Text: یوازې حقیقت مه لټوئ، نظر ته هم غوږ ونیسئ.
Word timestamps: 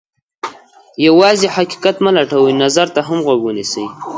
یوازې 1.07 1.47
حقیقت 1.55 1.95
مه 2.05 2.11
لټوئ، 2.15 2.53
نظر 2.63 2.87
ته 2.95 3.01
هم 3.07 3.19
غوږ 3.25 3.39
ونیسئ. 3.43 3.85